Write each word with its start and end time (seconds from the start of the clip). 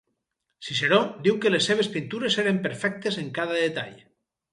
Ciceró 0.67 0.97
diu 1.27 1.35
que 1.43 1.51
les 1.51 1.67
seves 1.71 1.89
pintures 1.97 2.37
eren 2.45 2.57
perfectes 2.63 3.21
en 3.25 3.29
cada 3.37 3.61
detall. 3.65 3.95